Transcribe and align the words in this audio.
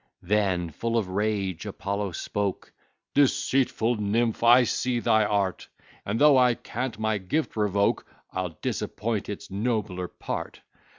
Then, 0.23 0.71
full 0.71 0.97
of 0.97 1.09
rage, 1.09 1.67
Apollo 1.67 2.13
spoke: 2.13 2.73
"Deceitful 3.13 3.97
nymph! 3.97 4.41
I 4.41 4.63
see 4.63 4.99
thy 4.99 5.23
art; 5.25 5.67
And, 6.07 6.19
though 6.19 6.39
I 6.39 6.55
can't 6.55 6.97
my 6.97 7.19
gift 7.19 7.55
revoke, 7.55 8.03
I'll 8.31 8.57
disappoint 8.63 9.29
its 9.29 9.51
nobler 9.51 10.07
part. 10.07 10.61